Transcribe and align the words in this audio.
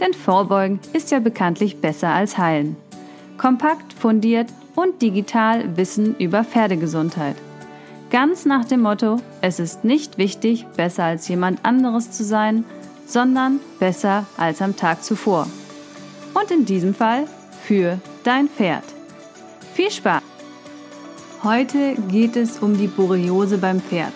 Denn 0.00 0.14
Vorbeugen 0.14 0.80
ist 0.92 1.10
ja 1.10 1.20
bekanntlich 1.20 1.80
besser 1.80 2.08
als 2.08 2.38
Heilen. 2.38 2.76
Kompakt, 3.36 3.92
fundiert 3.92 4.48
und 4.74 5.02
digital 5.02 5.76
Wissen 5.76 6.16
über 6.18 6.42
Pferdegesundheit. 6.42 7.36
Ganz 8.10 8.44
nach 8.44 8.64
dem 8.64 8.80
Motto, 8.80 9.18
es 9.40 9.60
ist 9.60 9.84
nicht 9.84 10.18
wichtig, 10.18 10.66
besser 10.76 11.04
als 11.04 11.28
jemand 11.28 11.64
anderes 11.64 12.10
zu 12.10 12.24
sein, 12.24 12.64
sondern 13.06 13.60
besser 13.78 14.26
als 14.36 14.62
am 14.62 14.76
Tag 14.76 15.04
zuvor. 15.04 15.46
Und 16.34 16.50
in 16.50 16.64
diesem 16.64 16.94
Fall 16.94 17.26
für 17.62 17.98
dein 18.24 18.48
Pferd. 18.48 18.84
Viel 19.74 19.90
Spaß! 19.90 20.22
Heute 21.42 21.94
geht 22.08 22.36
es 22.36 22.58
um 22.58 22.76
die 22.76 22.86
Borreliose 22.86 23.58
beim 23.58 23.80
Pferd. 23.80 24.12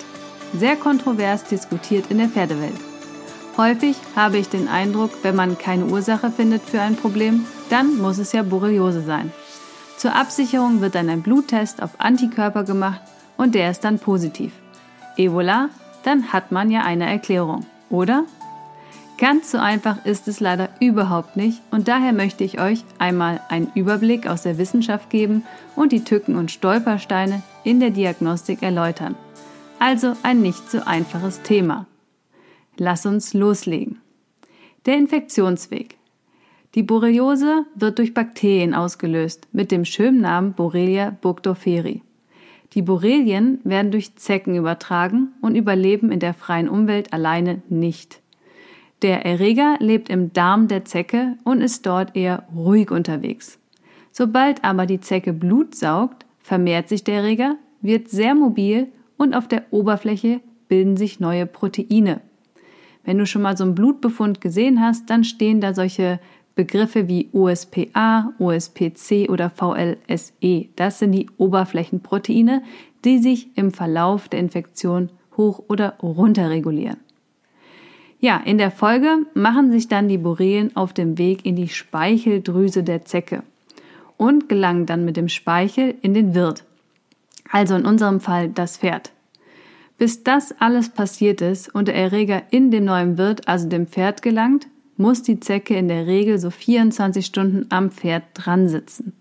Sehr 0.55 0.77
kontrovers 0.77 1.45
diskutiert 1.45 2.11
in 2.11 2.19
der 2.19 2.29
Pferdewelt. 2.29 2.94
Häufig 3.57 3.97
habe 4.17 4.39
ich 4.39 4.49
den 4.49 4.67
Eindruck, 4.67 5.11
wenn 5.23 5.37
man 5.37 5.57
keine 5.57 5.87
Ursache 5.87 6.31
findet 6.33 6.63
für 6.63 6.81
ein 6.81 6.97
Problem, 6.97 7.47
dann 7.71 7.99
muss 7.99 8.19
es 8.19 8.33
ja 8.33 8.43
Borreliose 8.43 9.03
sein. 9.03 9.33
Zur 9.97 10.17
Absicherung 10.17 10.81
wird 10.81 10.97
dann 10.97 11.09
ein 11.09 11.23
Bluttest 11.23 11.81
auf 11.81 11.91
Antikörper 11.99 12.65
gemacht 12.65 13.01
und 13.37 13.55
der 13.55 13.71
ist 13.71 13.85
dann 13.85 14.01
positiv. 14.01 14.53
Ebola, 15.17 15.69
dann 16.03 16.33
hat 16.33 16.51
man 16.51 16.71
ja 16.71 16.83
eine 16.83 17.09
Erklärung, 17.09 17.65
oder? 17.91 18.25
Ganz 19.19 19.53
so 19.53 19.59
einfach 19.59 20.05
ist 20.05 20.27
es 20.27 20.41
leider 20.41 20.69
überhaupt 20.81 21.37
nicht 21.37 21.61
und 21.71 21.87
daher 21.87 22.13
möchte 22.13 22.43
ich 22.43 22.61
euch 22.61 22.85
einmal 22.99 23.41
einen 23.49 23.71
Überblick 23.77 24.27
aus 24.27 24.43
der 24.43 24.59
Wissenschaft 24.59 25.09
geben 25.11 25.45
und 25.77 25.93
die 25.93 26.03
Tücken 26.03 26.35
und 26.35 26.51
Stolpersteine 26.51 27.43
in 27.63 27.79
der 27.79 27.91
Diagnostik 27.91 28.65
erläutern. 28.65 29.15
Also 29.79 30.15
ein 30.25 30.43
nicht 30.43 30.69
so 30.69 30.81
einfaches 30.85 31.43
Thema. 31.43 31.87
Lass 32.77 33.07
uns 33.07 33.35
loslegen. 33.35 34.01
Der 34.87 34.97
Infektionsweg. 34.97 35.97
Die 36.75 36.83
Borreliose 36.83 37.67
wird 37.77 37.99
durch 37.99 38.15
Bakterien 38.15 38.75
ausgelöst 38.75 39.47
mit 39.53 39.71
dem 39.71 39.85
schönen 39.85 40.21
Namen 40.21 40.55
Borrelia 40.55 41.17
burgdorferi. 41.21 42.03
Die 42.73 42.83
Borrelien 42.83 43.61
werden 43.63 43.93
durch 43.93 44.17
Zecken 44.17 44.57
übertragen 44.57 45.29
und 45.41 45.55
überleben 45.55 46.11
in 46.11 46.19
der 46.19 46.35
freien 46.35 46.69
Umwelt 46.69 47.13
alleine 47.13 47.63
nicht. 47.69 48.21
Der 49.03 49.25
Erreger 49.25 49.77
lebt 49.79 50.09
im 50.09 50.33
Darm 50.33 50.67
der 50.67 50.85
Zecke 50.85 51.37
und 51.45 51.61
ist 51.61 51.87
dort 51.87 52.17
eher 52.17 52.45
ruhig 52.55 52.91
unterwegs. 52.91 53.61
Sobald 54.11 54.65
aber 54.65 54.87
die 54.87 55.01
Zecke 55.01 55.33
Blut 55.33 55.77
saugt, 55.77 56.27
vermehrt 56.41 56.89
sich 56.89 57.05
der 57.05 57.17
Erreger, 57.17 57.57
wird 57.81 58.09
sehr 58.09 58.35
mobil 58.35 58.89
und 59.17 59.35
auf 59.35 59.47
der 59.47 59.65
Oberfläche 59.71 60.41
bilden 60.69 60.97
sich 60.97 61.21
neue 61.21 61.47
Proteine. 61.47 62.21
Wenn 63.05 63.19
du 63.19 63.27
schon 63.27 63.43
mal 63.43 63.57
so 63.57 63.65
einen 63.65 63.75
Blutbefund 63.75 64.41
gesehen 64.41 64.81
hast, 64.81 65.11
dann 65.11 65.25
stehen 65.25 65.61
da 65.61 65.75
solche 65.75 66.21
Begriffe 66.55 67.09
wie 67.09 67.29
OSPA, 67.33 68.33
OSPC 68.39 69.29
oder 69.29 69.51
VLSE. 69.51 70.69
Das 70.77 71.01
sind 71.01 71.13
die 71.13 71.29
Oberflächenproteine, 71.37 72.63
die 73.05 73.19
sich 73.19 73.57
im 73.57 73.73
Verlauf 73.73 74.29
der 74.29 74.41
Infektion 74.41 75.11
hoch 75.37 75.63
oder 75.69 75.97
runter 76.01 76.51
regulieren. 76.51 76.99
Ja, 78.21 78.39
in 78.39 78.57
der 78.57 78.71
Folge 78.71 79.27
machen 79.35 79.71
sich 79.71 79.89
dann 79.89 80.09
die 80.09 80.17
Borrelien 80.17 80.75
auf 80.77 80.93
dem 80.93 81.19
Weg 81.19 81.45
in 81.45 81.57
die 81.57 81.69
Speicheldrüse 81.69 82.83
der 82.83 83.05
Zecke 83.05 83.43
und 84.17 84.49
gelangen 84.49 84.87
dann 84.87 85.05
mit 85.05 85.17
dem 85.17 85.29
Speichel 85.29 85.95
in 86.01 86.15
den 86.15 86.35
Wirt. 86.35 86.65
Also 87.51 87.75
in 87.75 87.85
unserem 87.85 88.21
Fall 88.21 88.49
das 88.49 88.79
Pferd. 88.79 89.14
Bis 89.99 90.25
das 90.25 90.55
alles 90.61 90.89
passiert 90.89 91.41
ist 91.41 91.73
und 91.75 91.89
der 91.89 91.95
Erreger 91.95 92.43
in 92.51 92.71
dem 92.71 92.85
neuen 92.85 93.17
Wirt, 93.17 93.47
also 93.47 93.69
dem 93.69 93.87
Pferd, 93.87 94.23
gelangt, 94.23 94.67
muss 94.97 95.23
die 95.23 95.41
Zecke 95.41 95.77
in 95.77 95.89
der 95.89 96.07
Regel 96.07 96.39
so 96.39 96.51
24 96.51 97.25
Stunden 97.25 97.67
am 97.71 97.91
Pferd 97.91 98.25
dran 98.35 98.69
sitzen. 98.69 99.13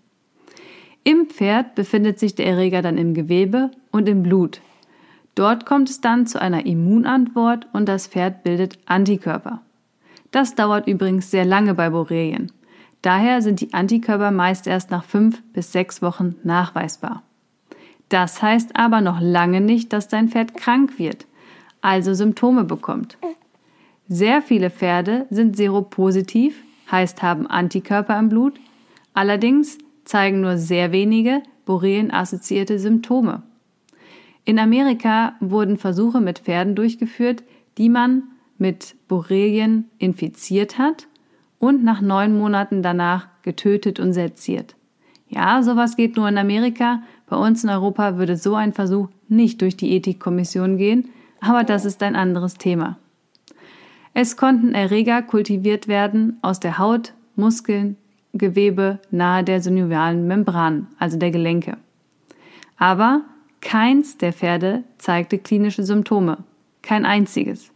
Im 1.04 1.26
Pferd 1.26 1.74
befindet 1.74 2.18
sich 2.18 2.34
der 2.34 2.46
Erreger 2.46 2.80
dann 2.80 2.96
im 2.96 3.14
Gewebe 3.14 3.70
und 3.90 4.08
im 4.08 4.22
Blut. 4.22 4.60
Dort 5.34 5.66
kommt 5.66 5.90
es 5.90 6.00
dann 6.00 6.26
zu 6.26 6.40
einer 6.40 6.64
Immunantwort 6.64 7.66
und 7.72 7.86
das 7.86 8.06
Pferd 8.06 8.44
bildet 8.44 8.78
Antikörper. 8.86 9.60
Das 10.30 10.54
dauert 10.54 10.86
übrigens 10.86 11.30
sehr 11.30 11.44
lange 11.44 11.74
bei 11.74 11.90
Borrelien. 11.90 12.52
Daher 13.02 13.42
sind 13.42 13.60
die 13.60 13.74
Antikörper 13.74 14.30
meist 14.30 14.66
erst 14.66 14.90
nach 14.90 15.04
fünf 15.04 15.42
bis 15.52 15.72
sechs 15.72 16.00
Wochen 16.00 16.36
nachweisbar. 16.42 17.22
Das 18.08 18.42
heißt 18.42 18.76
aber 18.76 19.00
noch 19.00 19.20
lange 19.20 19.60
nicht, 19.60 19.92
dass 19.92 20.08
dein 20.08 20.28
Pferd 20.28 20.54
krank 20.54 20.98
wird, 20.98 21.26
also 21.80 22.14
Symptome 22.14 22.64
bekommt. 22.64 23.18
Sehr 24.08 24.42
viele 24.42 24.70
Pferde 24.70 25.26
sind 25.30 25.56
seropositiv, 25.56 26.62
heißt 26.90 27.22
haben 27.22 27.46
Antikörper 27.46 28.18
im 28.18 28.28
Blut, 28.28 28.60
allerdings 29.14 29.78
zeigen 30.04 30.40
nur 30.40 30.58
sehr 30.58 30.92
wenige 30.92 31.42
Borrelien-assoziierte 31.64 32.78
Symptome. 32.78 33.42
In 34.44 34.58
Amerika 34.58 35.34
wurden 35.40 35.78
Versuche 35.78 36.20
mit 36.20 36.40
Pferden 36.40 36.74
durchgeführt, 36.74 37.42
die 37.78 37.88
man 37.88 38.24
mit 38.58 38.94
Borrelien 39.08 39.90
infiziert 39.98 40.78
hat 40.78 41.08
und 41.58 41.82
nach 41.82 42.02
neun 42.02 42.38
Monaten 42.38 42.82
danach 42.82 43.28
getötet 43.42 43.98
und 43.98 44.12
seziert. 44.12 44.76
Ja, 45.28 45.62
sowas 45.62 45.96
geht 45.96 46.16
nur 46.16 46.28
in 46.28 46.38
Amerika. 46.38 47.02
Bei 47.26 47.36
uns 47.36 47.64
in 47.64 47.70
Europa 47.70 48.18
würde 48.18 48.36
so 48.36 48.54
ein 48.54 48.72
Versuch 48.72 49.08
nicht 49.28 49.62
durch 49.62 49.76
die 49.76 49.92
Ethikkommission 49.96 50.76
gehen, 50.76 51.10
aber 51.40 51.64
das 51.64 51.84
ist 51.84 52.02
ein 52.02 52.16
anderes 52.16 52.54
Thema. 52.54 52.98
Es 54.12 54.36
konnten 54.36 54.74
Erreger 54.74 55.22
kultiviert 55.22 55.88
werden 55.88 56.38
aus 56.42 56.60
der 56.60 56.78
Haut, 56.78 57.14
Muskeln, 57.36 57.96
Gewebe 58.32 59.00
nahe 59.10 59.44
der 59.44 59.60
synovialen 59.60 60.26
Membran, 60.26 60.88
also 60.98 61.18
der 61.18 61.30
Gelenke. 61.30 61.76
Aber 62.76 63.22
keins 63.60 64.18
der 64.18 64.32
Pferde 64.32 64.84
zeigte 64.98 65.38
klinische 65.38 65.84
Symptome, 65.84 66.38
kein 66.82 67.06
einziges. 67.06 67.70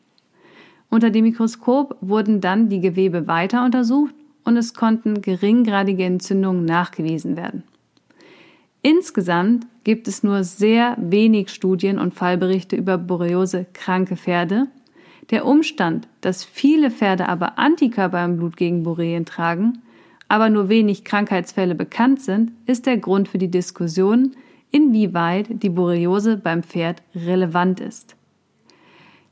Unter 0.91 1.11
dem 1.11 1.25
Mikroskop 1.25 1.97
wurden 2.01 2.41
dann 2.41 2.69
die 2.69 2.81
Gewebe 2.81 3.27
weiter 3.27 3.65
untersucht 3.65 4.15
und 4.49 4.57
es 4.57 4.73
konnten 4.73 5.21
geringgradige 5.21 6.05
Entzündungen 6.05 6.65
nachgewiesen 6.65 7.37
werden. 7.37 7.65
Insgesamt 8.81 9.67
gibt 9.85 10.09
es 10.09 10.23
nur 10.23 10.43
sehr 10.43 10.97
wenig 10.99 11.51
Studien 11.51 11.99
und 11.99 12.15
Fallberichte 12.15 12.75
über 12.75 12.97
Borreliose 12.97 13.67
kranke 13.75 14.17
Pferde 14.17 14.69
der 15.31 15.45
Umstand, 15.45 16.09
dass 16.23 16.45
viele 16.45 16.91
Pferde 16.91 17.29
aber 17.29 17.59
Antikörper 17.59 18.25
im 18.25 18.39
Blut 18.39 18.57
gegen 18.57 18.85
Borrelien 18.85 19.27
tragen, 19.27 19.83
aber 20.29 20.49
nur 20.49 20.71
wenig 20.71 21.05
Krankheitsfälle 21.05 21.75
bekannt 21.75 22.23
sind, 22.23 22.53
ist 22.65 22.87
der 22.87 22.97
Grund 22.97 23.29
für 23.29 23.37
die 23.37 23.51
Diskussion, 23.51 24.33
inwieweit 24.71 25.63
die 25.63 25.69
Borreliose 25.69 26.39
beim 26.39 26.63
Pferd 26.63 27.03
relevant 27.15 27.81
ist. 27.81 28.17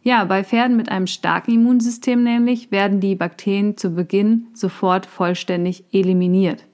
Ja, 0.07 0.23
bei 0.23 0.45
Pferden 0.45 0.77
mit 0.77 0.89
einem 0.89 1.09
starken 1.09 1.51
Immunsystem 1.51 2.23
nämlich 2.23 2.71
werden 2.71 3.01
die 3.01 3.17
Bakterien 3.17 3.77
zu 3.77 3.91
Beginn 3.91 4.47
sofort 4.55 5.05
vollständig 5.05 5.83
eliminiert. 5.91 6.65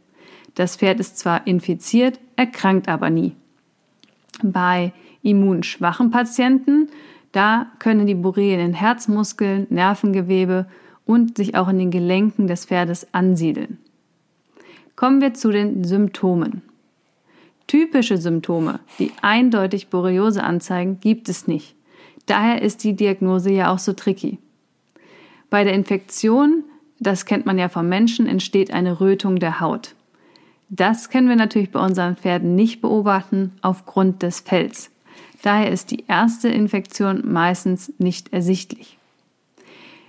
Das 0.54 0.76
Pferd 0.76 1.00
ist 1.00 1.16
zwar 1.16 1.46
infiziert, 1.46 2.20
erkrankt 2.36 2.90
aber 2.90 3.08
nie. 3.08 3.32
Bei 4.42 4.92
immunschwachen 5.22 6.10
Patienten 6.10 6.90
da 7.32 7.68
können 7.78 8.06
die 8.06 8.14
Borrelien 8.14 8.60
in 8.60 8.74
Herzmuskeln, 8.74 9.66
Nervengewebe 9.70 10.66
und 11.06 11.38
sich 11.38 11.54
auch 11.56 11.68
in 11.68 11.78
den 11.78 11.90
Gelenken 11.90 12.48
des 12.48 12.66
Pferdes 12.66 13.06
ansiedeln. 13.14 13.78
Kommen 14.94 15.22
wir 15.22 15.32
zu 15.32 15.50
den 15.50 15.84
Symptomen. 15.84 16.60
Typische 17.66 18.18
Symptome, 18.18 18.80
die 18.98 19.10
eindeutig 19.22 19.88
Borreliose 19.88 20.42
anzeigen, 20.42 21.00
gibt 21.00 21.30
es 21.30 21.46
nicht. 21.46 21.74
Daher 22.26 22.62
ist 22.62 22.84
die 22.84 22.94
Diagnose 22.94 23.50
ja 23.50 23.72
auch 23.72 23.78
so 23.78 23.92
tricky. 23.92 24.38
Bei 25.50 25.64
der 25.64 25.74
Infektion, 25.74 26.64
das 26.98 27.26
kennt 27.26 27.46
man 27.46 27.58
ja 27.58 27.68
vom 27.68 27.88
Menschen, 27.88 28.26
entsteht 28.26 28.72
eine 28.72 29.00
Rötung 29.00 29.38
der 29.38 29.60
Haut. 29.60 29.94
Das 30.68 31.10
können 31.10 31.28
wir 31.28 31.36
natürlich 31.36 31.70
bei 31.70 31.80
unseren 31.80 32.16
Pferden 32.16 32.54
nicht 32.54 32.80
beobachten 32.80 33.52
aufgrund 33.60 34.22
des 34.22 34.40
Fells. 34.40 34.90
Daher 35.42 35.70
ist 35.70 35.90
die 35.90 36.04
erste 36.06 36.48
Infektion 36.48 37.30
meistens 37.30 37.92
nicht 37.98 38.32
ersichtlich. 38.32 38.96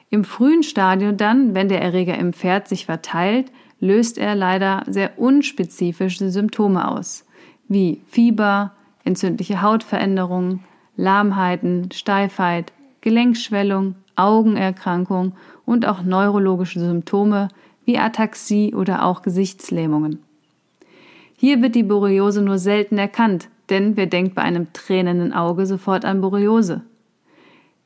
Im 0.10 0.24
frühen 0.24 0.62
Stadium 0.62 1.18
dann, 1.18 1.56
wenn 1.56 1.69
der 1.69 1.81
Erreger 1.81 2.18
im 2.18 2.33
Pferd 2.33 2.68
sich 2.68 2.86
verteilt, 2.86 3.51
löst 3.80 4.18
er 4.18 4.36
leider 4.36 4.83
sehr 4.88 5.19
unspezifische 5.19 6.30
Symptome 6.30 6.88
aus, 6.88 7.25
wie 7.68 8.00
Fieber, 8.10 8.71
entzündliche 9.04 9.62
Hautveränderungen, 9.62 10.63
Lahmheiten, 10.95 11.89
Steifheit, 11.91 12.71
Gelenkschwellung, 13.01 13.95
Augenerkrankung 14.15 15.33
und 15.65 15.85
auch 15.87 16.03
neurologische 16.03 16.79
Symptome 16.79 17.47
wie 17.85 17.97
Ataxie 17.97 18.73
oder 18.73 19.05
auch 19.05 19.21
Gesichtslähmungen. 19.21 20.19
Hier 21.35 21.61
wird 21.61 21.75
die 21.75 21.83
Borreliose 21.83 22.41
nur 22.41 22.57
selten 22.57 22.97
erkannt, 22.97 23.49
denn 23.69 23.97
wer 23.97 24.05
denkt 24.05 24.35
bei 24.35 24.41
einem 24.41 24.71
tränenden 24.71 25.33
Auge 25.33 25.65
sofort 25.65 26.05
an 26.05 26.21
Borreliose? 26.21 26.81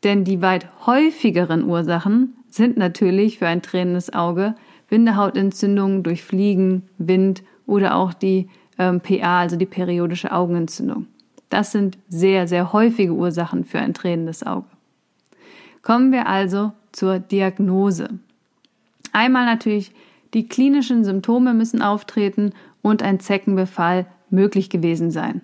Denn 0.03 0.23
die 0.23 0.41
weit 0.41 0.67
häufigeren 0.85 1.63
Ursachen 1.63 2.35
sind 2.49 2.77
natürlich 2.77 3.39
für 3.39 3.47
ein 3.47 3.61
tränendes 3.61 4.13
Auge 4.13 4.55
Bindehautentzündungen 4.89 6.03
durch 6.03 6.23
Fliegen, 6.23 6.83
Wind 6.97 7.43
oder 7.65 7.95
auch 7.95 8.13
die 8.13 8.47
ähm, 8.77 9.01
PA, 9.01 9.39
also 9.39 9.55
die 9.55 9.65
periodische 9.65 10.31
Augenentzündung. 10.31 11.07
Das 11.49 11.71
sind 11.71 11.97
sehr, 12.09 12.47
sehr 12.47 12.73
häufige 12.73 13.13
Ursachen 13.13 13.63
für 13.63 13.79
ein 13.79 13.93
tränendes 13.93 14.45
Auge. 14.45 14.67
Kommen 15.81 16.11
wir 16.11 16.27
also 16.27 16.73
zur 16.91 17.19
Diagnose. 17.19 18.19
Einmal 19.13 19.45
natürlich 19.45 19.93
die 20.33 20.47
klinischen 20.47 21.05
Symptome 21.05 21.53
müssen 21.53 21.81
auftreten 21.81 22.51
und 22.81 23.01
ein 23.01 23.19
Zeckenbefall 23.19 24.05
möglich 24.29 24.69
gewesen 24.69 25.11
sein. 25.11 25.41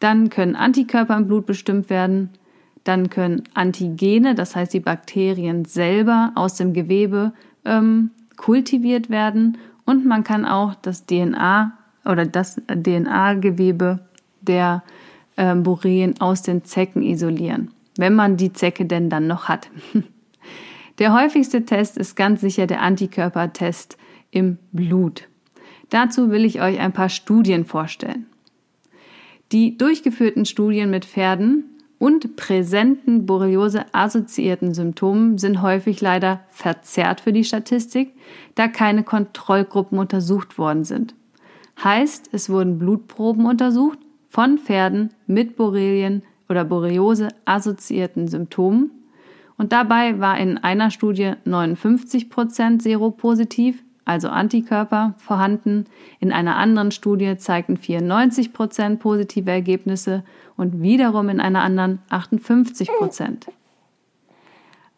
Dann 0.00 0.30
können 0.30 0.56
Antikörper 0.56 1.16
im 1.16 1.26
Blut 1.26 1.46
bestimmt 1.46 1.90
werden. 1.90 2.30
Dann 2.84 3.10
können 3.10 3.44
Antigene, 3.54 4.34
das 4.34 4.56
heißt 4.56 4.72
die 4.72 4.80
Bakterien 4.80 5.64
selber 5.64 6.32
aus 6.34 6.54
dem 6.54 6.72
Gewebe 6.72 7.32
ähm, 7.64 8.10
kultiviert 8.36 9.10
werden. 9.10 9.58
Und 9.84 10.04
man 10.06 10.24
kann 10.24 10.44
auch 10.44 10.74
das 10.74 11.06
DNA 11.06 11.72
oder 12.04 12.26
das 12.26 12.60
DNA-Gewebe 12.68 14.00
der 14.40 14.82
ähm, 15.36 15.62
Borrelien 15.62 16.20
aus 16.20 16.42
den 16.42 16.64
Zecken 16.64 17.02
isolieren, 17.02 17.70
wenn 17.96 18.14
man 18.14 18.36
die 18.36 18.52
Zecke 18.52 18.86
denn 18.86 19.10
dann 19.10 19.26
noch 19.26 19.48
hat. 19.48 19.70
Der 20.98 21.12
häufigste 21.12 21.66
Test 21.66 21.98
ist 21.98 22.16
ganz 22.16 22.40
sicher 22.40 22.66
der 22.66 22.80
Antikörpertest 22.80 23.98
im 24.30 24.56
Blut. 24.72 25.28
Dazu 25.90 26.30
will 26.30 26.44
ich 26.46 26.62
euch 26.62 26.80
ein 26.80 26.92
paar 26.92 27.10
Studien 27.10 27.66
vorstellen. 27.66 28.24
Die 29.52 29.76
durchgeführten 29.76 30.46
Studien 30.46 30.90
mit 30.90 31.04
Pferden 31.04 31.64
und 31.98 32.36
präsenten 32.36 33.26
Borreliose-assoziierten 33.26 34.74
Symptomen 34.74 35.38
sind 35.38 35.62
häufig 35.62 36.00
leider 36.00 36.40
verzerrt 36.48 37.20
für 37.20 37.32
die 37.32 37.44
Statistik, 37.44 38.14
da 38.54 38.66
keine 38.66 39.02
Kontrollgruppen 39.02 39.98
untersucht 39.98 40.58
worden 40.58 40.84
sind. 40.84 41.14
Heißt, 41.82 42.30
es 42.32 42.48
wurden 42.48 42.78
Blutproben 42.78 43.46
untersucht 43.46 43.98
von 44.36 44.58
Pferden 44.58 45.14
mit 45.26 45.56
Borrelien 45.56 46.22
oder 46.50 46.66
Borreliose-assoziierten 46.66 48.28
Symptomen 48.28 48.90
und 49.56 49.72
dabei 49.72 50.20
war 50.20 50.36
in 50.36 50.58
einer 50.58 50.90
Studie 50.90 51.32
59% 51.46 52.82
seropositiv 52.82 53.82
also 54.04 54.28
Antikörper, 54.28 55.14
vorhanden. 55.16 55.86
In 56.20 56.32
einer 56.32 56.56
anderen 56.56 56.90
Studie 56.92 57.38
zeigten 57.38 57.78
94 57.78 58.52
Prozent 58.52 59.00
positive 59.00 59.50
Ergebnisse 59.50 60.22
und 60.56 60.82
wiederum 60.82 61.30
in 61.30 61.40
einer 61.40 61.62
anderen 61.62 62.00
58 62.10 62.88
Prozent. 62.88 63.46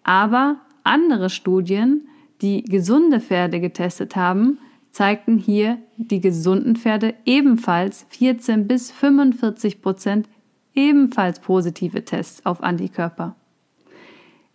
Aber 0.02 0.56
andere 0.82 1.30
Studien, 1.30 2.08
die 2.42 2.64
gesunde 2.64 3.20
Pferde 3.20 3.60
getestet 3.60 4.16
haben, 4.16 4.58
zeigten 4.92 5.38
hier 5.38 5.78
die 5.96 6.20
gesunden 6.20 6.76
Pferde 6.76 7.14
ebenfalls 7.24 8.06
14 8.10 8.66
bis 8.66 8.90
45 8.90 9.82
Prozent 9.82 10.28
ebenfalls 10.74 11.40
positive 11.40 12.04
Tests 12.04 12.44
auf 12.46 12.62
Antikörper. 12.62 13.34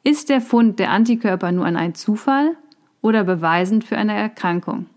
Ist 0.03 0.29
der 0.29 0.41
Fund 0.41 0.79
der 0.79 0.91
Antikörper 0.91 1.51
nur 1.51 1.65
ein 1.65 1.95
Zufall 1.95 2.57
oder 3.01 3.23
beweisend 3.23 3.83
für 3.83 3.97
eine 3.97 4.13
Erkrankung. 4.13 4.87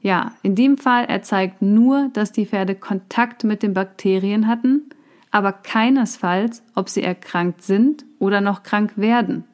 Ja, 0.00 0.32
in 0.42 0.56
dem 0.56 0.78
Fall 0.78 1.04
er 1.04 1.22
zeigt 1.22 1.62
nur, 1.62 2.10
dass 2.12 2.32
die 2.32 2.46
Pferde 2.46 2.74
Kontakt 2.74 3.44
mit 3.44 3.62
den 3.62 3.72
Bakterien 3.72 4.48
hatten, 4.48 4.90
aber 5.30 5.52
keinesfalls, 5.52 6.62
ob 6.74 6.88
sie 6.88 7.02
erkrankt 7.02 7.62
sind 7.62 8.04
oder 8.18 8.40
noch 8.40 8.62
krank 8.64 8.94
werden. 8.96 9.44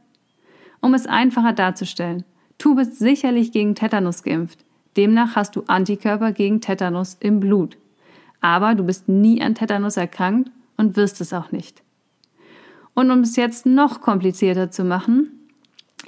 Um 0.81 0.95
es 0.95 1.07
einfacher 1.07 1.53
darzustellen, 1.53 2.25
du 2.57 2.75
bist 2.77 2.99
sicherlich 2.99 3.53
gegen 3.53 3.75
Tetanus 3.75 4.23
geimpft. 4.23 4.65
Demnach 4.99 5.37
hast 5.37 5.55
du 5.55 5.63
Antikörper 5.69 6.33
gegen 6.33 6.61
Tetanus 6.61 7.17
im 7.21 7.39
Blut. 7.39 7.79
Aber 8.41 8.75
du 8.75 8.83
bist 8.83 9.09
nie 9.09 9.41
an 9.41 9.55
Tetanus 9.55 9.97
erkrankt 9.97 10.51
und 10.77 10.97
wirst 10.97 11.21
es 11.21 11.33
auch 11.33 11.53
nicht. 11.53 11.83
Und 12.95 13.13
um 13.13 13.21
es 13.21 13.37
jetzt 13.37 13.65
noch 13.65 14.01
komplizierter 14.01 14.73
zu 14.73 14.83
machen, 14.83 15.31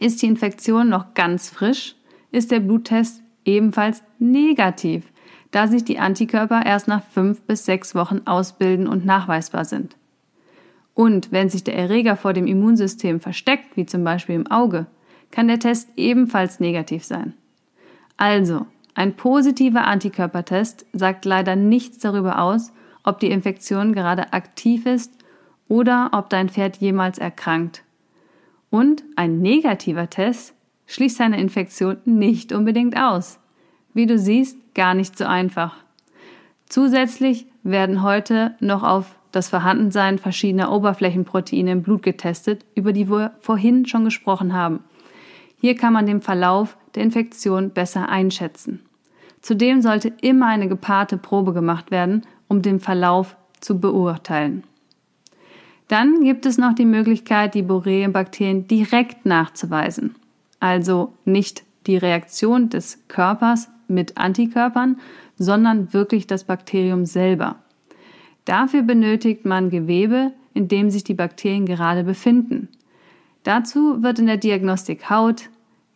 ist 0.00 0.22
die 0.22 0.26
Infektion 0.26 0.88
noch 0.88 1.14
ganz 1.14 1.50
frisch, 1.50 1.94
ist 2.32 2.50
der 2.50 2.58
Bluttest 2.58 3.22
ebenfalls 3.44 4.02
negativ, 4.18 5.04
da 5.52 5.68
sich 5.68 5.84
die 5.84 6.00
Antikörper 6.00 6.66
erst 6.66 6.88
nach 6.88 7.04
fünf 7.04 7.42
bis 7.42 7.64
sechs 7.64 7.94
Wochen 7.94 8.22
ausbilden 8.24 8.88
und 8.88 9.06
nachweisbar 9.06 9.64
sind. 9.64 9.96
Und 10.94 11.30
wenn 11.30 11.48
sich 11.48 11.62
der 11.62 11.76
Erreger 11.76 12.16
vor 12.16 12.32
dem 12.32 12.48
Immunsystem 12.48 13.20
versteckt, 13.20 13.76
wie 13.76 13.86
zum 13.86 14.02
Beispiel 14.02 14.34
im 14.34 14.48
Auge, 14.48 14.86
kann 15.30 15.46
der 15.46 15.60
Test 15.60 15.90
ebenfalls 15.96 16.58
negativ 16.58 17.04
sein. 17.04 17.34
Also, 18.16 18.66
ein 18.94 19.16
positiver 19.16 19.86
Antikörpertest 19.86 20.86
sagt 20.92 21.24
leider 21.24 21.56
nichts 21.56 21.98
darüber 21.98 22.40
aus, 22.40 22.72
ob 23.04 23.20
die 23.20 23.30
Infektion 23.30 23.92
gerade 23.92 24.32
aktiv 24.32 24.86
ist 24.86 25.12
oder 25.68 26.10
ob 26.12 26.28
dein 26.30 26.48
Pferd 26.48 26.76
jemals 26.78 27.18
erkrankt 27.18 27.82
und 28.70 29.02
ein 29.16 29.40
negativer 29.40 30.08
Test 30.08 30.54
schließt 30.86 31.20
eine 31.20 31.40
Infektion 31.40 31.98
nicht 32.04 32.52
unbedingt 32.52 32.96
aus. 32.96 33.38
Wie 33.92 34.06
du 34.06 34.18
siehst, 34.18 34.56
gar 34.74 34.94
nicht 34.94 35.18
so 35.18 35.24
einfach. 35.24 35.76
Zusätzlich 36.66 37.46
werden 37.62 38.02
heute 38.02 38.54
noch 38.60 38.84
auf 38.84 39.16
das 39.32 39.48
Vorhandensein 39.48 40.18
verschiedener 40.18 40.72
Oberflächenproteine 40.72 41.72
im 41.72 41.82
Blut 41.82 42.02
getestet, 42.02 42.64
über 42.74 42.92
die 42.92 43.10
wir 43.10 43.32
vorhin 43.40 43.86
schon 43.86 44.04
gesprochen 44.04 44.54
haben. 44.54 44.84
Hier 45.60 45.76
kann 45.76 45.92
man 45.92 46.06
den 46.06 46.20
Verlauf 46.20 46.76
der 46.94 47.02
Infektion 47.02 47.70
besser 47.70 48.08
einschätzen. 48.08 48.80
Zudem 49.42 49.82
sollte 49.82 50.12
immer 50.20 50.46
eine 50.46 50.68
gepaarte 50.68 51.16
Probe 51.16 51.52
gemacht 51.52 51.90
werden, 51.90 52.22
um 52.48 52.62
den 52.62 52.80
Verlauf 52.80 53.36
zu 53.60 53.78
beurteilen. 53.78 54.64
Dann 55.88 56.22
gibt 56.22 56.46
es 56.46 56.56
noch 56.56 56.74
die 56.74 56.84
Möglichkeit, 56.84 57.54
die 57.54 57.62
Borrelienbakterien 57.62 58.68
direkt 58.68 59.26
nachzuweisen. 59.26 60.14
Also 60.60 61.12
nicht 61.24 61.64
die 61.86 61.96
Reaktion 61.96 62.68
des 62.68 62.98
Körpers 63.08 63.68
mit 63.88 64.16
Antikörpern, 64.16 64.98
sondern 65.36 65.92
wirklich 65.92 66.26
das 66.26 66.44
Bakterium 66.44 67.06
selber. 67.06 67.56
Dafür 68.44 68.82
benötigt 68.82 69.44
man 69.44 69.70
Gewebe, 69.70 70.32
in 70.54 70.68
dem 70.68 70.90
sich 70.90 71.04
die 71.04 71.14
Bakterien 71.14 71.66
gerade 71.66 72.04
befinden. 72.04 72.68
Dazu 73.42 74.02
wird 74.02 74.18
in 74.18 74.26
der 74.26 74.36
Diagnostik 74.36 75.08
Haut, 75.08 75.48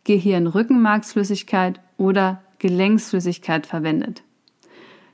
Gehirn-Rückenmarksflüssigkeit 0.05 1.81
oder 1.97 2.43
Gelenksflüssigkeit 2.59 3.67
verwendet. 3.67 4.23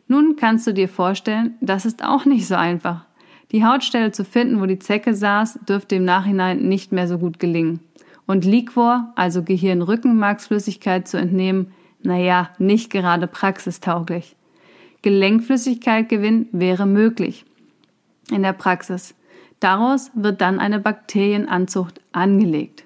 Nun 0.06 0.37
kannst 0.37 0.66
du 0.66 0.75
dir 0.75 0.88
vorstellen, 0.88 1.54
das 1.60 1.87
ist 1.87 2.04
auch 2.04 2.25
nicht 2.25 2.46
so 2.46 2.54
einfach. 2.54 3.06
Die 3.52 3.64
Hautstelle 3.64 4.12
zu 4.12 4.25
finden, 4.25 4.60
wo 4.60 4.66
die 4.66 4.78
Zecke 4.78 5.14
saß, 5.14 5.60
dürfte 5.68 5.96
im 5.96 6.04
Nachhinein 6.04 6.68
nicht 6.68 6.92
mehr 6.92 7.08
so 7.08 7.18
gut 7.18 7.38
gelingen. 7.38 7.80
Und 8.26 8.44
Liquor, 8.44 9.12
also 9.16 9.42
Gehirn-Rückenmarksflüssigkeit 9.42 11.08
zu 11.08 11.16
entnehmen, 11.16 11.72
naja, 12.02 12.50
nicht 12.58 12.90
gerade 12.90 13.26
praxistauglich. 13.26 14.37
Gelenkflüssigkeit 15.02 16.08
gewinnen 16.08 16.49
wäre 16.52 16.87
möglich. 16.87 17.44
In 18.30 18.42
der 18.42 18.52
Praxis. 18.52 19.14
Daraus 19.61 20.11
wird 20.14 20.40
dann 20.40 20.59
eine 20.59 20.81
Bakterienanzucht 20.81 22.00
angelegt. 22.12 22.85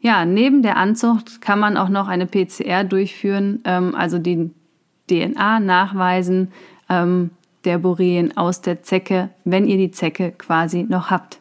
Ja, 0.00 0.24
neben 0.24 0.62
der 0.62 0.76
Anzucht 0.76 1.40
kann 1.40 1.58
man 1.58 1.76
auch 1.76 1.88
noch 1.88 2.08
eine 2.08 2.26
PCR 2.26 2.84
durchführen, 2.84 3.60
ähm, 3.64 3.94
also 3.94 4.18
die 4.18 4.50
DNA 5.08 5.60
nachweisen, 5.60 6.52
ähm, 6.88 7.30
der 7.64 7.78
Borrelien 7.78 8.36
aus 8.36 8.60
der 8.60 8.82
Zecke, 8.82 9.30
wenn 9.44 9.66
ihr 9.66 9.76
die 9.76 9.90
Zecke 9.90 10.32
quasi 10.32 10.84
noch 10.84 11.10
habt. 11.10 11.40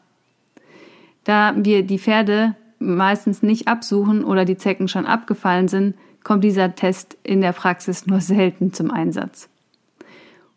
Da 1.24 1.54
wir 1.58 1.84
die 1.84 2.00
Pferde 2.00 2.56
meistens 2.80 3.44
nicht 3.44 3.68
absuchen 3.68 4.24
oder 4.24 4.46
die 4.46 4.58
Zecken 4.58 4.88
schon 4.88 5.06
abgefallen 5.06 5.68
sind, 5.68 5.96
kommt 6.24 6.44
dieser 6.44 6.76
Test 6.76 7.18
in 7.24 7.42
der 7.42 7.52
Praxis 7.52 8.08
nur 8.08 8.22
selten 8.22 8.74
zum 8.74 8.92
Einsatz. 8.92 9.50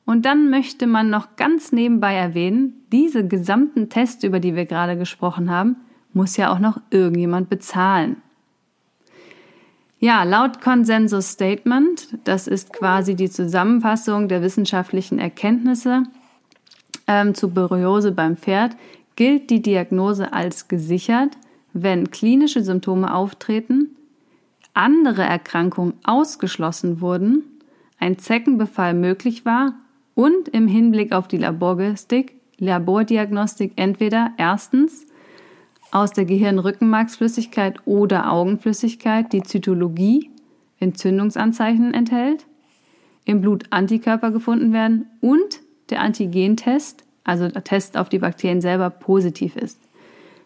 Und 0.08 0.24
dann 0.24 0.48
möchte 0.48 0.86
man 0.86 1.10
noch 1.10 1.36
ganz 1.36 1.70
nebenbei 1.70 2.14
erwähnen, 2.14 2.72
diese 2.90 3.28
gesamten 3.28 3.90
Tests, 3.90 4.24
über 4.24 4.40
die 4.40 4.56
wir 4.56 4.64
gerade 4.64 4.96
gesprochen 4.96 5.50
haben, 5.50 5.76
muss 6.14 6.38
ja 6.38 6.50
auch 6.50 6.60
noch 6.60 6.80
irgendjemand 6.88 7.50
bezahlen. 7.50 8.16
Ja, 9.98 10.22
laut 10.22 10.62
Consensus 10.62 11.32
Statement, 11.32 12.08
das 12.24 12.46
ist 12.46 12.72
quasi 12.72 13.16
die 13.16 13.28
Zusammenfassung 13.28 14.28
der 14.28 14.40
wissenschaftlichen 14.40 15.18
Erkenntnisse 15.18 16.04
ähm, 17.06 17.34
zu 17.34 17.50
Borreliose 17.50 18.10
beim 18.10 18.38
Pferd, 18.38 18.76
gilt 19.14 19.50
die 19.50 19.60
Diagnose 19.60 20.32
als 20.32 20.68
gesichert, 20.68 21.36
wenn 21.74 22.10
klinische 22.10 22.64
Symptome 22.64 23.12
auftreten, 23.12 23.94
andere 24.72 25.24
Erkrankungen 25.24 25.92
ausgeschlossen 26.02 27.02
wurden, 27.02 27.42
ein 28.00 28.18
Zeckenbefall 28.18 28.94
möglich 28.94 29.44
war 29.44 29.74
und 30.18 30.48
im 30.48 30.66
Hinblick 30.66 31.12
auf 31.12 31.28
die 31.28 31.36
Labordiagnostik, 31.36 32.34
Labordiagnostik 32.58 33.74
entweder 33.76 34.32
erstens 34.36 35.06
aus 35.92 36.12
der 36.12 36.24
Gehirnrückenmarksflüssigkeit 36.24 37.76
oder 37.84 38.32
Augenflüssigkeit 38.32 39.32
die 39.32 39.44
Zytologie 39.44 40.32
Entzündungsanzeichen 40.80 41.94
enthält, 41.94 42.46
im 43.26 43.40
Blut 43.40 43.66
Antikörper 43.70 44.32
gefunden 44.32 44.72
werden 44.72 45.06
und 45.20 45.60
der 45.88 46.00
Antigentest, 46.00 47.04
also 47.22 47.46
der 47.46 47.62
Test 47.62 47.96
auf 47.96 48.08
die 48.08 48.18
Bakterien 48.18 48.60
selber, 48.60 48.90
positiv 48.90 49.54
ist. 49.54 49.78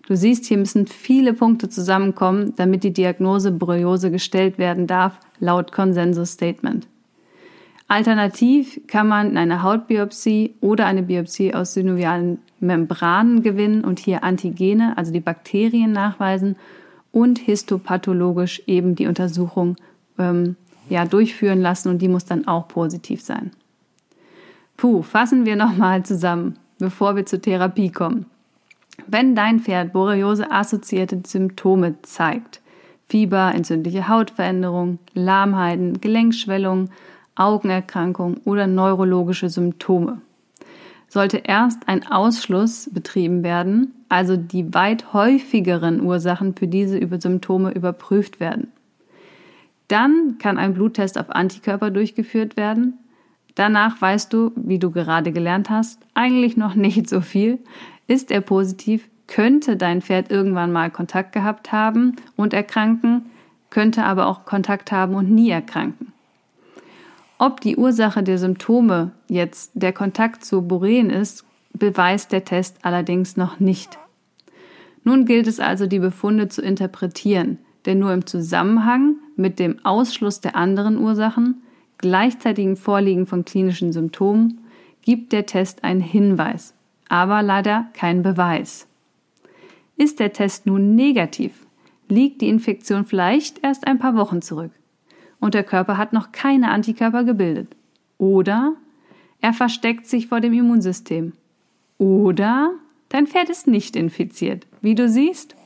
Du 0.07 0.17
siehst, 0.17 0.45
hier 0.45 0.59
müssen 0.59 0.87
viele 0.87 1.33
Punkte 1.33 1.71
zusammenkommen, 1.71 2.53
damit 2.57 2.85
die 2.85 2.93
Diagnose 2.93 3.51
Borreliose 3.51 4.11
gestellt 4.11 4.59
werden 4.59 4.87
darf, 4.87 5.19
laut 5.39 5.73
Consensus 5.73 6.33
Statement. 6.33 6.87
Alternativ 7.93 8.81
kann 8.87 9.07
man 9.07 9.37
eine 9.37 9.63
Hautbiopsie 9.63 10.55
oder 10.63 10.87
eine 10.87 11.03
Biopsie 11.03 11.53
aus 11.53 11.75
synovialen 11.75 12.39
Membranen 12.59 13.43
gewinnen 13.43 13.85
und 13.85 13.99
hier 13.99 14.25
Antigene, 14.25 14.97
also 14.97 15.13
die 15.13 15.21
Bakterien 15.21 15.93
nachweisen 15.93 16.57
und 17.13 17.39
histopathologisch 17.39 18.63
eben 18.67 18.95
die 18.95 19.07
Untersuchung 19.07 19.77
ähm, 20.19 20.57
ja, 20.89 21.05
durchführen 21.05 21.61
lassen 21.61 21.91
und 21.91 22.01
die 22.01 22.09
muss 22.09 22.25
dann 22.25 22.49
auch 22.49 22.67
positiv 22.67 23.21
sein. 23.21 23.51
Puh, 24.79 25.03
fassen 25.03 25.45
wir 25.45 25.57
nochmal 25.57 26.03
zusammen, 26.03 26.59
bevor 26.79 27.15
wir 27.15 27.27
zur 27.27 27.43
Therapie 27.43 27.91
kommen. 27.91 28.25
Wenn 29.07 29.35
dein 29.35 29.61
Pferd 29.61 29.93
Borreliose-assoziierte 29.93 31.21
Symptome 31.27 31.97
zeigt, 32.01 32.63
Fieber, 33.07 33.53
entzündliche 33.55 34.09
Hautveränderung, 34.09 34.99
Lahmheiten, 35.13 36.01
Gelenkschwellung, 36.01 36.89
Augenerkrankung 37.35 38.39
oder 38.45 38.67
neurologische 38.67 39.49
Symptome. 39.49 40.21
Sollte 41.09 41.39
erst 41.39 41.89
ein 41.89 42.07
Ausschluss 42.07 42.89
betrieben 42.93 43.43
werden, 43.43 43.95
also 44.09 44.37
die 44.37 44.73
weit 44.75 45.13
häufigeren 45.13 46.01
Ursachen 46.01 46.55
für 46.57 46.67
diese 46.67 47.01
Symptome 47.21 47.73
überprüft 47.73 48.41
werden. 48.41 48.73
Dann 49.89 50.39
kann 50.39 50.57
ein 50.59 50.75
Bluttest 50.75 51.19
auf 51.19 51.31
Antikörper 51.31 51.91
durchgeführt 51.91 52.57
werden. 52.57 52.99
Danach 53.55 54.01
weißt 54.01 54.33
du, 54.33 54.53
wie 54.57 54.79
du 54.79 54.91
gerade 54.91 55.33
gelernt 55.33 55.69
hast, 55.69 56.01
eigentlich 56.15 56.57
noch 56.57 56.75
nicht 56.75 57.09
so 57.09 57.21
viel. 57.21 57.59
Ist 58.07 58.31
er 58.31 58.41
positiv, 58.41 59.09
könnte 59.27 59.77
dein 59.77 60.01
Pferd 60.01 60.31
irgendwann 60.31 60.73
mal 60.73 60.91
Kontakt 60.91 61.33
gehabt 61.33 61.73
haben 61.73 62.17
und 62.37 62.55
erkranken, 62.55 63.27
könnte 63.69 64.05
aber 64.05 64.27
auch 64.27 64.45
Kontakt 64.45 64.93
haben 64.93 65.15
und 65.15 65.31
nie 65.31 65.51
erkranken. 65.51 66.13
Ob 67.45 67.61
die 67.61 67.77
Ursache 67.77 68.23
der 68.23 68.39
Symptome 68.39 69.11
jetzt 69.27 69.73
der 69.75 69.93
Kontakt 69.93 70.45
zu 70.45 70.63
Borreen 70.63 71.11
ist, 71.11 71.45
beweist 71.73 72.31
der 72.31 72.45
Test 72.45 72.77
allerdings 72.83 73.37
noch 73.37 73.59
nicht. 73.59 73.99
Nun 75.03 75.25
gilt 75.25 75.49
es 75.49 75.59
also, 75.59 75.89
die 75.89 75.99
Befunde 75.99 76.47
zu 76.47 76.63
interpretieren, 76.63 77.59
denn 77.85 77.99
nur 77.99 78.13
im 78.13 78.27
Zusammenhang 78.27 79.17
mit 79.35 79.59
dem 79.59 79.85
Ausschluss 79.85 80.41
der 80.41 80.55
anderen 80.55 80.97
Ursachen, 80.97 81.63
gleichzeitigen 81.99 82.77
Vorliegen 82.77 83.27
von 83.27 83.45
klinischen 83.45 83.93
Symptomen, 83.93 84.61
gibt 85.01 85.33
der 85.33 85.45
Test 85.45 85.83
einen 85.83 86.01
Hinweis, 86.01 86.75
aber 87.09 87.43
leider 87.43 87.87
keinen 87.93 88.23
Beweis. 88.23 88.87
Ist 89.97 90.21
der 90.21 90.33
Test 90.33 90.67
nun 90.67 90.95
negativ, 90.95 91.67
liegt 92.09 92.41
die 92.41 92.49
Infektion 92.49 93.05
vielleicht 93.05 93.65
erst 93.65 93.89
ein 93.89 93.99
paar 93.99 94.15
Wochen 94.15 94.43
zurück 94.43 94.71
und 95.43 95.55
der 95.55 95.65
Körper 95.65 95.97
hat 95.97 96.13
noch 96.13 96.31
keine 96.31 96.71
Antikörper 96.71 97.25
gebildet. 97.25 97.75
Oder 98.17 98.75
er 99.41 99.53
versteckt 99.53 100.07
sich 100.07 100.29
vor 100.29 100.41
dem 100.41 100.53
Immunsystem. 100.53 101.33
Oder 101.99 102.71
dein 103.09 103.27
Pferd 103.27 103.51
ist 103.51 103.67
nicht 103.67 103.97
infiziert. 103.97 104.69
Wie 104.83 104.95
du 104.95 105.09
siehst, 105.09 105.57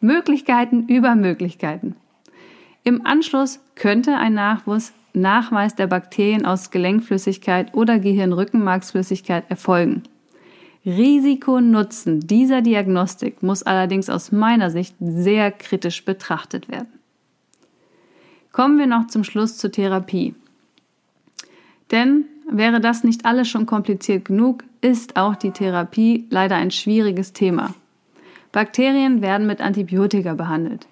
Möglichkeiten 0.00 0.86
über 0.86 1.16
Möglichkeiten. 1.16 1.96
Im 2.84 3.04
Anschluss 3.04 3.58
könnte 3.74 4.16
ein 4.16 4.34
Nachwuchs 4.34 4.92
Nachweis 5.14 5.74
der 5.74 5.88
Bakterien 5.88 6.46
aus 6.46 6.70
Gelenkflüssigkeit 6.70 7.74
oder 7.74 7.98
Gehirnrückenmarksflüssigkeit 7.98 9.50
erfolgen. 9.50 10.04
Risiko-Nutzen 10.86 12.20
dieser 12.20 12.62
Diagnostik 12.62 13.42
muss 13.42 13.64
allerdings 13.64 14.10
aus 14.10 14.30
meiner 14.30 14.70
Sicht 14.70 14.94
sehr 15.00 15.50
kritisch 15.50 16.04
betrachtet 16.04 16.68
werden. 16.68 16.97
Kommen 18.58 18.76
wir 18.76 18.88
noch 18.88 19.06
zum 19.06 19.22
Schluss 19.22 19.56
zur 19.56 19.70
Therapie. 19.70 20.34
Denn 21.92 22.24
wäre 22.50 22.80
das 22.80 23.04
nicht 23.04 23.24
alles 23.24 23.46
schon 23.46 23.66
kompliziert 23.66 24.24
genug, 24.24 24.64
ist 24.80 25.16
auch 25.16 25.36
die 25.36 25.52
Therapie 25.52 26.26
leider 26.28 26.56
ein 26.56 26.72
schwieriges 26.72 27.32
Thema. 27.32 27.72
Bakterien 28.50 29.22
werden 29.22 29.46
mit 29.46 29.60
Antibiotika 29.60 30.34
behandelt. 30.34 30.88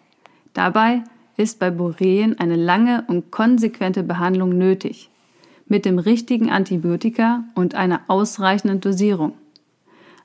Dabei 0.52 1.02
ist 1.36 1.58
bei 1.58 1.72
Borrelien 1.72 2.38
eine 2.38 2.54
lange 2.54 3.02
und 3.08 3.32
konsequente 3.32 4.04
Behandlung 4.04 4.56
nötig, 4.56 5.10
mit 5.66 5.86
dem 5.86 5.98
richtigen 5.98 6.52
Antibiotika 6.52 7.42
und 7.56 7.74
einer 7.74 8.02
ausreichenden 8.06 8.80
Dosierung. 8.80 9.32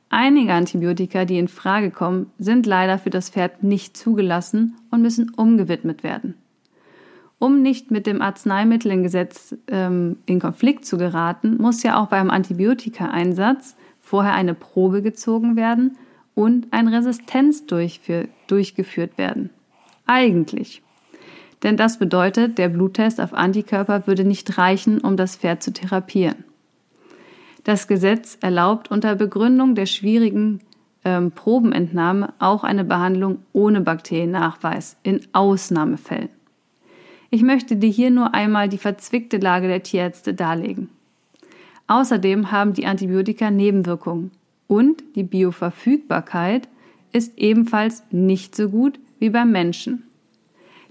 Einige 0.10 0.54
Antibiotika, 0.54 1.26
die 1.26 1.40
in 1.40 1.48
Frage 1.48 1.90
kommen, 1.90 2.30
sind 2.38 2.68
leider 2.68 3.00
für 3.00 3.10
das 3.10 3.32
Pferd 3.32 3.64
nicht 3.64 3.98
zugelassen 3.98 4.76
und 4.92 5.02
müssen 5.02 5.32
umgewidmet 5.32 6.04
werden. 6.04 6.36
Um 7.42 7.64
nicht 7.64 7.90
mit 7.90 8.06
dem 8.06 8.22
Arzneimittelgesetz 8.22 9.56
ähm, 9.68 10.18
in 10.28 10.40
Konflikt 10.40 10.86
zu 10.86 11.00
geraten, 11.00 11.58
muss 11.58 11.82
ja 11.82 12.00
auch 12.00 12.06
beim 12.06 12.30
Antibiotikaeinsatz 12.30 13.76
vorher 14.00 14.36
eine 14.36 14.54
Probe 14.54 15.02
gezogen 15.02 15.56
werden 15.56 15.98
und 16.36 16.68
ein 16.70 16.88
Resistenz 16.88 17.66
durchgeführt 17.66 19.18
werden. 19.18 19.50
Eigentlich. 20.06 20.84
Denn 21.64 21.78
das 21.78 21.98
bedeutet, 21.98 22.60
der 22.60 22.70
Bluttest 22.70 23.20
auf 23.20 23.34
Antikörper 23.34 24.06
würde 24.06 24.24
nicht 24.24 24.60
reichen, 24.60 25.00
um 25.00 25.18
das 25.18 25.36
Pferd 25.36 25.64
zu 25.64 25.74
therapieren. 25.74 26.44
Das 27.64 27.88
Gesetz 27.88 28.38
erlaubt 28.42 28.92
unter 28.92 29.16
Begründung 29.16 29.74
der 29.74 29.88
schwierigen 29.88 30.60
ähm, 31.04 31.32
Probenentnahme 31.32 32.36
auch 32.38 32.64
eine 32.64 32.84
Behandlung 32.84 33.40
ohne 33.52 33.82
Bakteriennachweis 33.82 34.98
in 35.02 35.22
Ausnahmefällen. 35.34 36.30
Ich 37.34 37.44
möchte 37.44 37.78
dir 37.78 37.90
hier 37.90 38.12
nur 38.12 38.34
einmal 38.34 38.68
die 38.68 38.78
verzwickte 38.78 39.38
Lage 39.38 39.70
der 39.70 39.82
Tierärzte 39.82 40.34
darlegen. 40.34 40.90
Außerdem 41.88 42.52
haben 42.52 42.74
die 42.74 42.86
Antibiotika 42.86 43.50
Nebenwirkungen 43.50 44.32
und 44.68 45.02
die 45.16 45.24
Bioverfügbarkeit 45.24 46.68
ist 47.14 47.38
ebenfalls 47.38 48.04
nicht 48.12 48.54
so 48.54 48.70
gut 48.70 49.00
wie 49.20 49.30
beim 49.30 49.50
Menschen. 49.52 50.04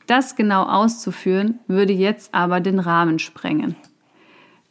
Das 0.06 0.34
genau 0.34 0.64
auszuführen, 0.64 1.58
würde 1.66 1.92
jetzt 1.92 2.34
aber 2.34 2.60
den 2.60 2.78
Rahmen 2.78 3.18
sprengen. 3.18 3.76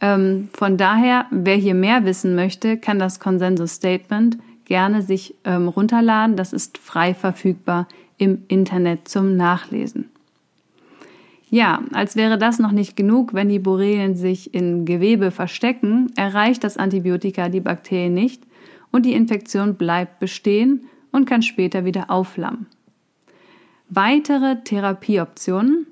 Ähm, 0.01 0.49
von 0.53 0.75
daher, 0.75 1.27
wer 1.29 1.55
hier 1.55 1.75
mehr 1.75 2.03
wissen 2.03 2.33
möchte, 2.33 2.77
kann 2.77 2.97
das 2.97 3.19
Consensus 3.19 3.73
Statement 3.73 4.39
gerne 4.65 5.03
sich 5.03 5.35
ähm, 5.43 5.67
runterladen. 5.67 6.35
Das 6.35 6.51
ist 6.51 6.79
frei 6.79 7.13
verfügbar 7.13 7.87
im 8.17 8.43
Internet 8.47 9.07
zum 9.07 9.37
Nachlesen. 9.37 10.09
Ja, 11.49 11.81
als 11.93 12.15
wäre 12.15 12.37
das 12.37 12.59
noch 12.59 12.71
nicht 12.71 12.95
genug, 12.95 13.33
wenn 13.33 13.49
die 13.49 13.59
Borrelien 13.59 14.15
sich 14.15 14.53
in 14.53 14.85
Gewebe 14.85 15.31
verstecken, 15.31 16.11
erreicht 16.15 16.63
das 16.63 16.77
Antibiotika 16.77 17.49
die 17.49 17.59
Bakterien 17.59 18.13
nicht 18.13 18.43
und 18.91 19.05
die 19.05 19.13
Infektion 19.13 19.75
bleibt 19.75 20.19
bestehen 20.19 20.85
und 21.11 21.25
kann 21.25 21.41
später 21.41 21.85
wieder 21.85 22.11
aufflammen. 22.11 22.67
Weitere 23.89 24.61
Therapieoptionen 24.63 25.87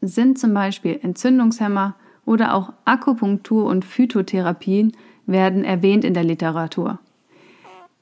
sind 0.00 0.38
zum 0.38 0.52
Beispiel 0.52 0.98
Entzündungshemmer 1.00 1.94
oder 2.24 2.54
auch 2.54 2.72
Akupunktur 2.84 3.66
und 3.66 3.84
Phytotherapien 3.84 4.92
werden 5.26 5.64
erwähnt 5.64 6.04
in 6.04 6.14
der 6.14 6.24
Literatur. 6.24 6.98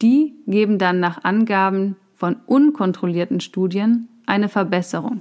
Die 0.01 0.35
geben 0.47 0.79
dann 0.79 1.01
nach 1.01 1.25
Angaben 1.25 1.97
von 2.17 2.37
unkontrollierten 2.47 3.41
Studien 3.41 4.09
eine 4.25 4.49
Verbesserung. 4.49 5.21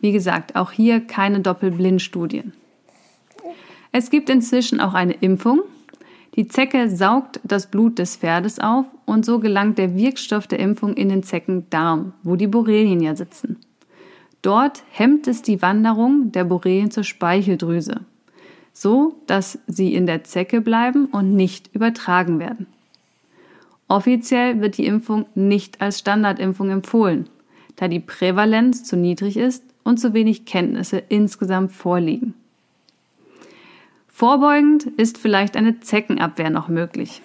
Wie 0.00 0.12
gesagt, 0.12 0.56
auch 0.56 0.70
hier 0.70 1.00
keine 1.00 1.40
Doppelblindstudien. 1.40 2.52
Es 3.90 4.10
gibt 4.10 4.30
inzwischen 4.30 4.80
auch 4.80 4.94
eine 4.94 5.14
Impfung. 5.14 5.62
Die 6.36 6.46
Zecke 6.46 6.88
saugt 6.88 7.40
das 7.42 7.68
Blut 7.68 7.98
des 7.98 8.16
Pferdes 8.16 8.60
auf 8.60 8.86
und 9.06 9.24
so 9.24 9.40
gelangt 9.40 9.78
der 9.78 9.96
Wirkstoff 9.96 10.46
der 10.46 10.60
Impfung 10.60 10.94
in 10.94 11.08
den 11.08 11.22
Zeckendarm, 11.22 12.12
wo 12.22 12.36
die 12.36 12.46
Borrelien 12.46 13.00
ja 13.00 13.16
sitzen. 13.16 13.56
Dort 14.42 14.84
hemmt 14.92 15.26
es 15.26 15.42
die 15.42 15.62
Wanderung 15.62 16.30
der 16.30 16.44
Borrelien 16.44 16.92
zur 16.92 17.02
Speicheldrüse, 17.02 18.02
so 18.72 19.16
dass 19.26 19.58
sie 19.66 19.94
in 19.94 20.06
der 20.06 20.22
Zecke 20.22 20.60
bleiben 20.60 21.06
und 21.06 21.34
nicht 21.34 21.74
übertragen 21.74 22.38
werden. 22.38 22.66
Offiziell 23.88 24.60
wird 24.60 24.76
die 24.78 24.86
Impfung 24.86 25.26
nicht 25.34 25.80
als 25.80 25.98
Standardimpfung 25.98 26.70
empfohlen, 26.70 27.28
da 27.76 27.88
die 27.88 28.00
Prävalenz 28.00 28.84
zu 28.84 28.96
niedrig 28.96 29.36
ist 29.36 29.64
und 29.88 29.98
zu 29.98 30.12
wenig 30.12 30.44
Kenntnisse 30.44 31.02
insgesamt 31.08 31.72
vorliegen. 31.72 32.34
Vorbeugend 34.06 34.84
ist 34.84 35.16
vielleicht 35.16 35.56
eine 35.56 35.80
Zeckenabwehr 35.80 36.50
noch 36.50 36.68
möglich. 36.68 37.22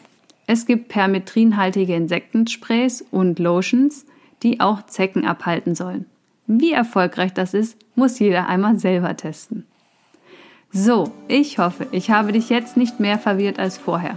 Es 0.47 0.65
gibt 0.65 0.87
permetrinhaltige 0.87 1.93
Insektensprays 1.93 3.03
und 3.11 3.37
Lotions, 3.39 4.05
die 4.43 4.61
auch 4.61 4.85
Zecken 4.85 5.25
abhalten 5.25 5.75
sollen. 5.75 6.05
Wie 6.47 6.71
erfolgreich 6.71 7.33
das 7.33 7.53
ist, 7.53 7.77
muss 7.95 8.19
jeder 8.19 8.47
einmal 8.47 8.79
selber 8.79 9.17
testen. 9.17 9.65
So, 10.71 11.11
ich 11.27 11.59
hoffe, 11.59 11.87
ich 11.91 12.11
habe 12.11 12.31
dich 12.31 12.49
jetzt 12.49 12.77
nicht 12.77 12.97
mehr 12.99 13.19
verwirrt 13.19 13.59
als 13.59 13.77
vorher. 13.77 14.15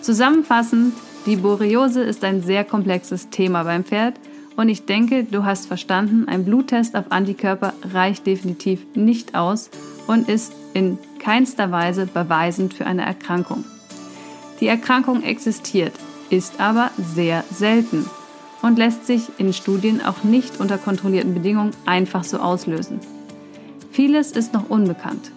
Zusammenfassend, 0.00 0.94
die 1.26 1.36
Borreliose 1.36 2.02
ist 2.02 2.22
ein 2.22 2.40
sehr 2.40 2.64
komplexes 2.64 3.30
Thema 3.30 3.64
beim 3.64 3.84
Pferd 3.84 4.14
und 4.56 4.68
ich 4.68 4.84
denke, 4.84 5.24
du 5.24 5.44
hast 5.44 5.66
verstanden, 5.66 6.28
ein 6.28 6.44
Bluttest 6.44 6.96
auf 6.96 7.10
Antikörper 7.10 7.72
reicht 7.92 8.26
definitiv 8.26 8.84
nicht 8.94 9.34
aus 9.34 9.70
und 10.06 10.28
ist 10.28 10.52
in 10.74 10.98
keinster 11.18 11.70
Weise 11.70 12.06
beweisend 12.06 12.74
für 12.74 12.86
eine 12.86 13.04
Erkrankung. 13.04 13.64
Die 14.60 14.68
Erkrankung 14.68 15.22
existiert, 15.22 15.92
ist 16.30 16.60
aber 16.60 16.90
sehr 16.98 17.44
selten 17.50 18.06
und 18.62 18.78
lässt 18.78 19.06
sich 19.06 19.28
in 19.38 19.52
Studien 19.52 20.00
auch 20.00 20.24
nicht 20.24 20.60
unter 20.60 20.78
kontrollierten 20.78 21.34
Bedingungen 21.34 21.72
einfach 21.86 22.24
so 22.24 22.38
auslösen. 22.38 23.00
Vieles 23.90 24.32
ist 24.32 24.52
noch 24.52 24.70
unbekannt. 24.70 25.30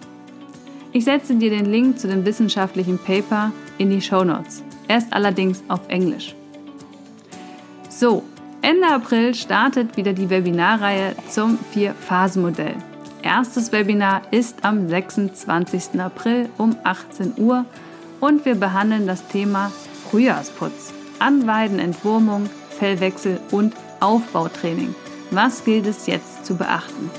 Ich 0.92 1.04
setze 1.04 1.34
dir 1.34 1.50
den 1.50 1.66
Link 1.66 1.98
zu 1.98 2.08
dem 2.08 2.24
wissenschaftlichen 2.24 2.98
Paper 2.98 3.52
in 3.76 3.90
die 3.90 4.00
Show 4.00 4.24
Notes. 4.24 4.62
Er 4.88 4.98
ist 4.98 5.12
allerdings 5.12 5.62
auf 5.68 5.80
Englisch. 5.88 6.34
So, 7.90 8.22
Ende 8.60 8.88
April 8.88 9.34
startet 9.34 9.96
wieder 9.96 10.12
die 10.12 10.30
Webinarreihe 10.30 11.14
zum 11.30 11.58
Vier-Phasen-Modell. 11.72 12.74
Erstes 13.22 13.70
Webinar 13.70 14.22
ist 14.32 14.64
am 14.64 14.88
26. 14.88 16.00
April 16.00 16.48
um 16.58 16.76
18 16.82 17.34
Uhr 17.36 17.64
und 18.20 18.44
wir 18.44 18.56
behandeln 18.56 19.06
das 19.06 19.26
Thema 19.28 19.70
Frühjahrsputz, 20.10 20.92
Anweidenentwurmung, 21.20 22.50
Fellwechsel 22.78 23.38
und 23.52 23.74
Aufbautraining. 24.00 24.94
Was 25.30 25.64
gilt 25.64 25.86
es 25.86 26.06
jetzt 26.06 26.44
zu 26.44 26.56
beachten? 26.56 27.10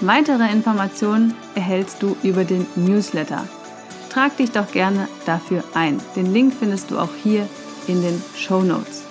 Weitere 0.00 0.50
Informationen 0.52 1.34
erhältst 1.54 2.02
du 2.02 2.16
über 2.22 2.44
den 2.44 2.66
Newsletter. 2.76 3.46
Trag 4.10 4.36
dich 4.36 4.50
doch 4.50 4.70
gerne 4.72 5.08
dafür 5.24 5.64
ein. 5.72 6.00
Den 6.16 6.34
Link 6.34 6.52
findest 6.58 6.90
du 6.90 6.98
auch 6.98 7.14
hier 7.22 7.48
in 7.86 8.02
den 8.02 8.22
Show 8.36 8.62
Notes. 8.62 9.04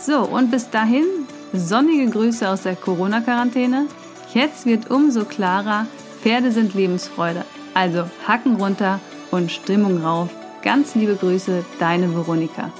So, 0.00 0.20
und 0.20 0.50
bis 0.50 0.70
dahin 0.70 1.04
sonnige 1.52 2.10
Grüße 2.10 2.48
aus 2.48 2.62
der 2.62 2.74
Corona-Quarantäne. 2.74 3.86
Jetzt 4.32 4.64
wird 4.64 4.90
umso 4.90 5.24
klarer, 5.24 5.86
Pferde 6.22 6.52
sind 6.52 6.74
Lebensfreude. 6.74 7.44
Also 7.74 8.04
Hacken 8.26 8.56
runter 8.56 9.00
und 9.30 9.52
Stimmung 9.52 10.02
rauf. 10.02 10.30
Ganz 10.62 10.94
liebe 10.94 11.16
Grüße, 11.16 11.64
deine 11.78 12.14
Veronika. 12.14 12.70